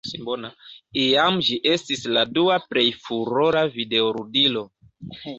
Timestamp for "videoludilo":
3.75-4.65